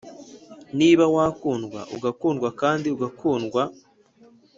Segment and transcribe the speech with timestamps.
[0.79, 3.61] “niba wakundwa, ugakundwa, kandi ugakundwa.”